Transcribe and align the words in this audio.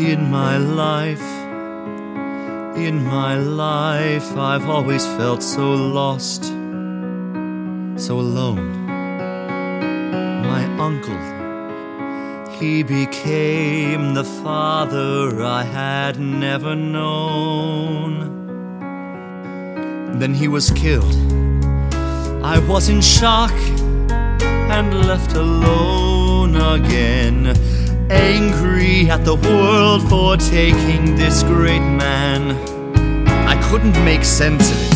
In 0.00 0.30
my 0.30 0.56
life, 0.56 1.20
in 2.74 3.04
my 3.04 3.36
life, 3.36 4.34
I've 4.34 4.66
always 4.66 5.04
felt 5.04 5.42
so 5.42 5.74
lost, 5.74 6.44
so 7.96 8.18
alone. 8.18 8.86
My 10.46 10.64
uncle, 10.78 11.20
he 12.58 12.82
became 12.82 14.14
the 14.14 14.24
father 14.24 15.42
I 15.44 15.64
had 15.64 16.18
never 16.18 16.74
known. 16.74 18.12
Then 20.18 20.32
he 20.32 20.48
was 20.48 20.70
killed. 20.70 21.14
I 22.42 22.58
was 22.66 22.88
in 22.88 23.02
shock 23.02 23.52
and 24.10 25.06
left 25.06 25.34
alone 25.34 26.56
again. 26.56 27.54
Angry 28.10 29.08
at 29.08 29.24
the 29.24 29.36
world 29.36 30.08
for 30.08 30.36
taking 30.36 31.14
this 31.14 31.44
great 31.44 31.78
man. 31.78 32.56
I 33.46 33.54
couldn't 33.70 33.96
make 34.04 34.24
sense 34.24 34.68
of 34.68 34.76
it. 34.82 34.94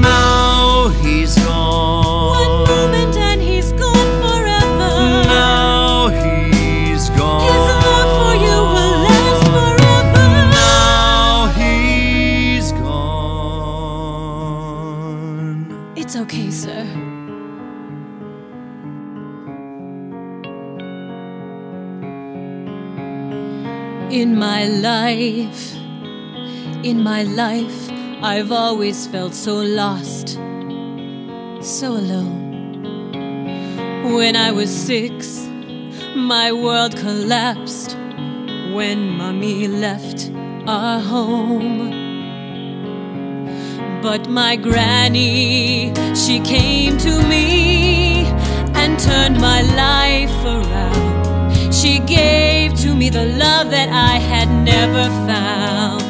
Now 0.00 0.88
he's 1.02 1.36
One 1.36 1.46
gone. 1.46 2.48
One 2.48 2.66
moment 2.66 3.16
and 3.18 3.42
he's 3.42 3.72
gone 3.72 4.22
forever. 4.22 4.88
Now 5.28 6.08
he's 6.08 7.10
gone. 7.10 7.42
His 7.44 7.66
love 7.84 8.10
for 8.16 8.34
you 8.42 8.56
will 8.72 8.96
last 9.04 9.44
forever. 9.52 10.26
Now 10.50 11.52
he's 11.58 12.72
gone. 12.72 13.52
It's 15.94 16.16
okay, 16.16 16.50
sir. 16.50 16.86
In 24.14 24.38
my 24.38 24.64
life, 24.68 25.74
in 26.84 27.02
my 27.02 27.24
life, 27.24 27.90
I've 28.22 28.52
always 28.52 29.08
felt 29.08 29.34
so 29.34 29.56
lost, 29.56 30.38
so 31.60 31.94
alone. 31.94 33.10
When 34.14 34.36
I 34.36 34.52
was 34.52 34.70
six, 34.70 35.48
my 36.14 36.52
world 36.52 36.96
collapsed 36.96 37.96
when 38.72 39.10
mommy 39.18 39.66
left 39.66 40.30
our 40.68 41.00
home. 41.00 41.90
But 44.00 44.28
my 44.28 44.54
granny, 44.54 45.92
she 46.14 46.38
came 46.38 46.98
to 46.98 47.20
me 47.24 48.26
and 48.76 48.96
turned 48.96 49.40
my 49.40 49.62
life 49.74 50.44
around. 50.44 51.74
She 51.74 51.98
gave 51.98 52.74
to 52.82 52.94
me 52.94 53.10
the 53.10 53.24
love 53.24 53.43
that 53.70 53.88
I 53.88 54.18
had 54.18 54.48
never 54.64 55.04
found. 55.26 56.02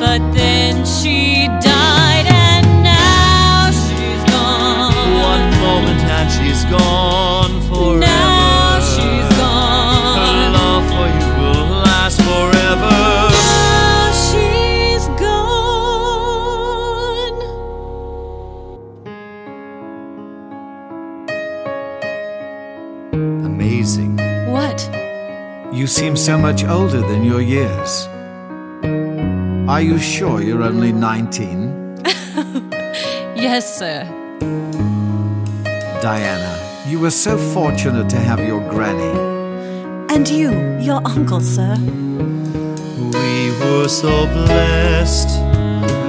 But 0.00 0.20
then 0.32 0.84
she 0.86 1.46
died, 1.60 2.26
and 2.28 2.66
now 2.82 3.70
she's 3.70 4.22
gone. 4.32 4.94
One 5.32 5.46
moment 5.60 6.00
and 6.18 6.28
she's 6.30 6.64
gone 6.66 7.60
forever. 7.68 8.00
Now 8.00 8.80
she's 8.80 9.28
Her 9.34 9.42
gone. 9.42 10.52
love 10.58 10.84
for 10.92 11.06
you 11.18 11.28
will 11.40 11.68
last 11.88 12.18
forever. 12.22 12.96
Now 13.34 14.12
she's 14.28 15.04
gone. 15.18 15.48
Amazing. 23.44 24.16
What? 24.50 24.78
You 25.70 25.86
seem 25.86 26.16
so 26.16 26.38
much 26.38 26.64
older 26.64 27.00
than 27.00 27.22
your 27.24 27.42
years. 27.42 28.06
Are 29.68 29.82
you 29.82 29.98
sure 29.98 30.40
you're 30.42 30.62
only 30.62 30.92
19? 30.92 31.76
Yes, 33.36 33.78
sir. 33.78 34.02
Diana, 36.02 36.58
you 36.88 36.98
were 36.98 37.12
so 37.12 37.38
fortunate 37.54 38.08
to 38.10 38.16
have 38.16 38.40
your 38.40 38.60
granny. 38.68 39.14
And 40.12 40.28
you, 40.28 40.50
your 40.80 41.00
uncle, 41.04 41.40
sir. 41.40 41.76
We 41.78 43.50
were 43.60 43.86
so 43.86 44.26
blessed. 44.26 45.28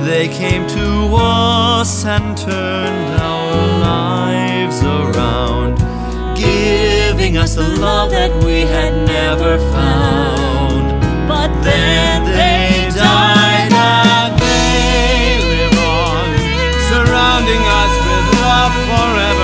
They 0.08 0.28
came 0.30 0.66
to 0.70 1.16
us 1.16 2.04
and 2.04 2.36
turned 2.36 3.22
our 3.22 3.80
lives 3.80 4.49
us 7.50 7.56
the 7.56 7.82
love 7.82 8.12
that 8.12 8.32
we 8.44 8.62
had 8.62 8.94
never 9.08 9.58
found. 9.74 11.02
But 11.28 11.50
then 11.64 12.26
they 12.26 12.90
died 12.96 13.72
and 13.74 14.40
they 14.40 15.40
live 15.54 15.78
on, 15.78 16.30
surrounding 16.90 17.64
us 17.82 17.94
with 18.06 18.26
love 18.42 18.74
forever. 18.88 19.39